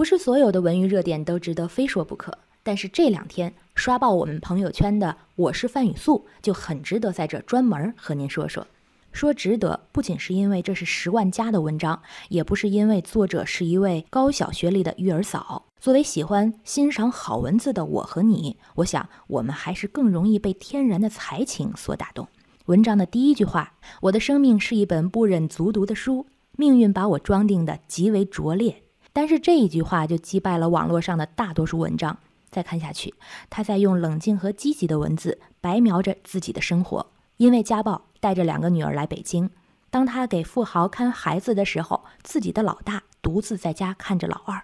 [0.00, 8.66] 不是所有的文娱热点都值得非说不可，但是这两天刷爆我们朋友圈的“我是范雨素”就很值得在这专门和您说说。
[9.12, 12.00] 说值得，不仅是因为这是十万加的文章，
[12.30, 15.66] 也不是因为作者是一位高小学历的育儿嫂。
[15.78, 22.26] 作为喜欢欣赏好文字的我和你，我想我们还是更容易被天然的才情所打动。
[22.64, 26.24] 文章的第一句话：“我的生命是一本不忍卒读的书，
[26.56, 28.82] 命运把我装订的极为拙劣。”
[29.12, 32.18] 但是这一句话就击败了网络上的大多数文章。
[32.50, 33.14] 再看下去，
[33.48, 37.06] 他在用冷静和积极的文字白描着自己的生活。
[37.36, 39.48] 因为家暴，带着两个女儿来北京。
[39.88, 44.62] 当他给富豪看孩子的时候，自己的老大独自在家看着老二。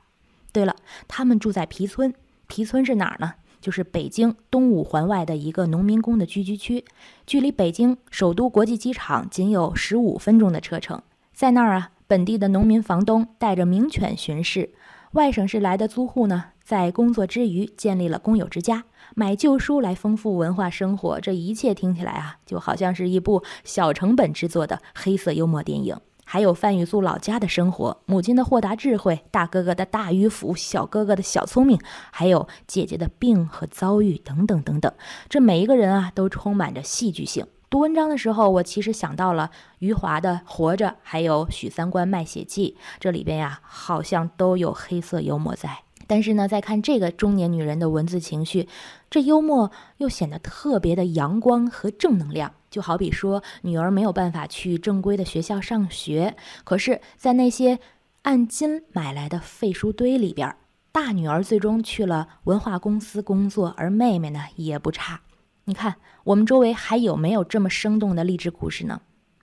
[0.52, 0.74] 对了，
[1.06, 2.12] 他们住在皮村。
[2.48, 3.34] 皮村是哪儿呢？
[3.60, 6.84] 就是北京东五环外的一个农民工的聚居区，
[7.26, 11.02] 距离北京首都国际机场仅有十五分钟的车程。
[11.32, 14.70] 在那儿啊，本地的农民房东带着名犬巡视，
[15.12, 18.84] 外省市来的租户呢，在工作之余建立了工友之家。
[19.16, 25.96] 买旧书来丰富文化生活，这一切听起来啊，就好像是一部小成本制作的黑色幽默电影。
[26.24, 31.76] 还有范雨素老家的生活，母亲的豁达智慧，大哥哥的大迂腐，小哥哥的小聪明，
[32.12, 34.92] 还有姐姐的病和遭遇等等等等。
[35.28, 37.46] 这每一个人啊，都充满着戏剧性。
[37.68, 39.50] 读文章的时候，我其实想到了
[39.80, 45.78] 余华的《活着》，还有许三观《卖血记》，这里边呀，好像都有黑色幽默在。
[46.06, 48.68] 但是呢，再看这个中年女人的文字情绪，
[49.10, 52.52] 这幽默又显得特别的阳光和正能量。
[52.70, 57.80] 就好比说，女儿没有办法去正规的学校上学，可是，在那些
[58.22, 60.54] 按斤买来的废书堆里边，
[60.92, 65.22] 大女儿最终去了文化公司工作，而妹妹呢也不差。
[65.68, 69.00] 你看，我们周围还有没有这么生动的励志故事呢？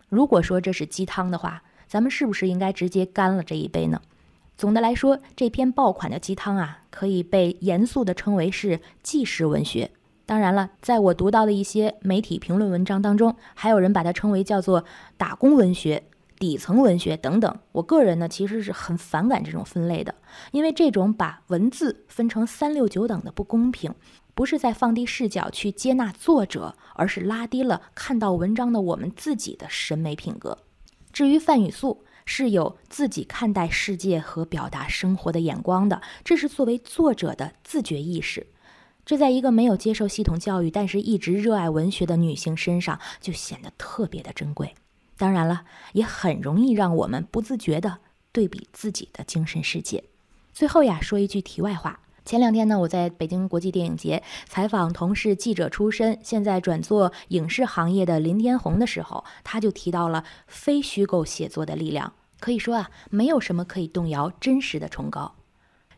[0.07, 4.01] 如果说这是鸡汤的话，咱们是不是应该直接干了这一杯呢？
[4.55, 9.91] 总的来说，这篇爆款的鸡汤啊，可以被严肃地称为是纪实文学。
[10.25, 14.85] 当然了，在我读到的一些媒体评论文章当中，还有人把它称为叫做
[15.17, 16.03] 打工文学、
[16.39, 17.53] 底层文学等等。
[17.73, 20.15] 我个人呢，其实是很反感这种分类的，
[20.53, 23.93] 因为这种把文字分成三六九等的不公平，
[24.33, 30.59] 不是在放低视角去接纳作者，而是拉低了看到文章的我们自己的审美品格。
[31.11, 32.03] 至于范雨素。
[32.25, 38.47] 是有自己看待世界和表达生活的眼光的，这是作为作者的自觉意识。
[39.05, 44.73] 这在一个没有接受系统教育，但是一直热爱文学的女性身上，就显得特别的珍贵。
[45.17, 47.99] 当然了，也很容易让我们不自觉地
[48.31, 50.05] 对比自己的精神世界。
[50.53, 51.99] 最后呀，说一句题外话。
[52.25, 62.13] 前两天呢，我在北京国际电影节采访同事记者出身、现在转做影视行业的林天红的时候，他就提到了非虚构写作的力量。
[62.39, 65.35] 可以说啊，没有什么可以动摇真实的崇高。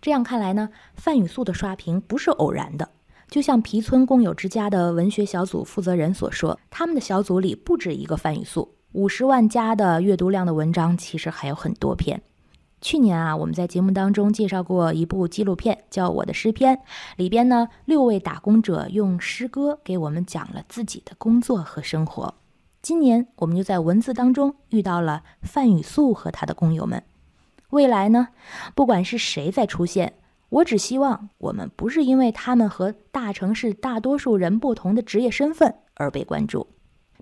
[0.02, 2.90] 这样看来呢，范雨素的刷屏不是偶然的。
[3.30, 12.22] 就像皮村共友之家的文学小组负责人所说，他们的小组里不止一个范雨素，五十万加的阅读量的文章其实还有很多篇。
[12.86, 16.76] 去年啊，我们在节目当中介绍过一部纪录片，叫《我的诗篇》，
[17.18, 22.36] 里边呢，六位打工者用诗歌给我们讲了自己的工作和生活。
[22.84, 27.02] 今年我们就在文字当中遇到了范雨素和他的工友们。
[27.72, 28.28] 未来呢，
[28.76, 30.14] 不管是谁在出现，
[30.50, 36.68] 我只希望我们不是因为他们和大城市大多数人不同的职业身份而被关注。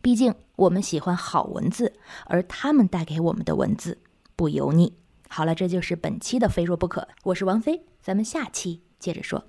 [0.02, 1.94] 毕竟我们喜欢好文字，
[2.26, 4.00] 而他们带给我们的文字
[4.36, 4.98] 不油腻。
[5.36, 7.08] 好了，这就是本期的非说不可。
[7.24, 9.44] 我是王菲，咱们下期接着说。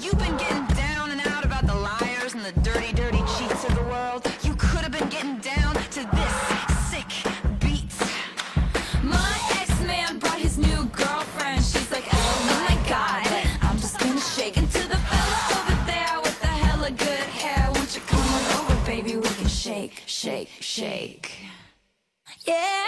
[0.00, 3.74] you've been getting down and out about the liars and the dirty, dirty cheats of
[3.74, 4.26] the world.
[4.42, 6.34] You could have been getting down to this
[6.88, 7.10] sick
[7.60, 7.92] beat.
[9.02, 11.62] My ex-man brought his new girlfriend.
[11.62, 13.26] She's like, oh my god,
[13.62, 17.70] I'm just gonna shake into the fella over there with the hella good hair.
[17.74, 19.16] Won't you come on over, baby?
[19.16, 21.32] We can shake, shake, shake.
[22.46, 22.81] Yeah.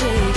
[0.00, 0.31] shade.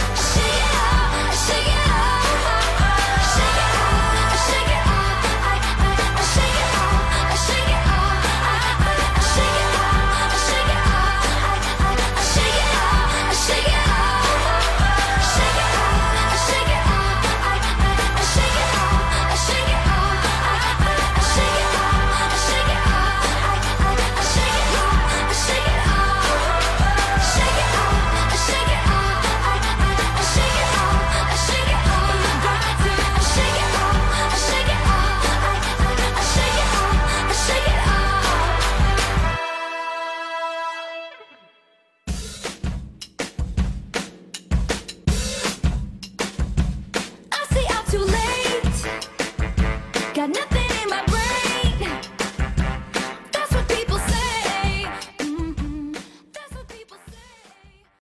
[50.28, 50.55] Nothing.